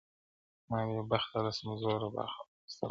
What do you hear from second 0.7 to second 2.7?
بې بخته له سمسوره باغه واخیسته